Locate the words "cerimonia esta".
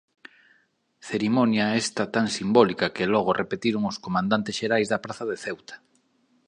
1.09-2.03